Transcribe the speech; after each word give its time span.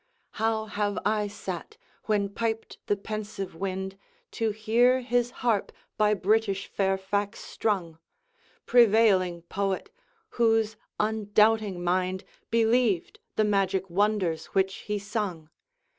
How 0.31 0.65
have 0.65 0.97
I 1.05 1.27
sat, 1.27 1.77
when 2.05 2.29
piped 2.29 2.79
the 2.87 2.97
pensive 2.97 3.53
wind, 3.53 3.99
To 4.31 4.49
hear 4.49 5.01
his 5.01 5.29
harp, 5.45 5.71
by 5.95 6.15
British 6.15 6.65
Fairfax 6.65 7.39
strung, 7.41 7.99
Prevailing 8.65 9.43
poet, 9.43 9.91
whose 10.41 10.75
undoubting 10.99 11.83
mind 11.83 12.23
Believed 12.49 13.19
the 13.35 13.43
magic 13.43 13.91
wonders 13.91 14.47
which 14.47 14.73
he 14.77 14.97
sung! 14.97 15.51